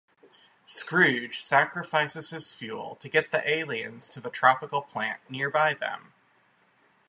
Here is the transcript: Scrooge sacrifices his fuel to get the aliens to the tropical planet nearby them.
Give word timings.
Scrooge 0.65 1.41
sacrifices 1.43 2.31
his 2.31 2.51
fuel 2.55 2.95
to 2.95 3.07
get 3.07 3.31
the 3.31 3.47
aliens 3.47 4.09
to 4.09 4.19
the 4.19 4.31
tropical 4.31 4.81
planet 4.81 5.21
nearby 5.29 5.75
them. 5.75 6.11